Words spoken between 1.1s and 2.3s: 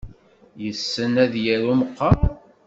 ad yaru meqqar?